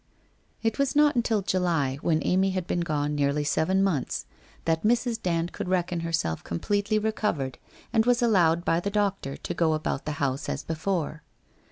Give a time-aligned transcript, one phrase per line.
[0.63, 4.25] It was not until July, when Amy had been gone nearly seven months,
[4.65, 5.21] that Mrs.
[5.21, 7.59] Dand could reckon herself com pletely recovered
[7.93, 11.21] and was allowed by the doctor to go about the house as before.